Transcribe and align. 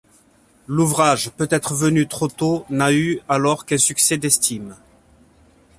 L'ouvrage, 0.65 1.29
peut-être 1.37 1.75
venu 1.75 2.07
trop 2.07 2.27
tôt, 2.27 2.65
n'a 2.71 2.91
eu 2.91 3.19
alors 3.29 3.67
qu'un 3.67 3.77
succès 3.77 4.17
d'estime. 4.17 4.75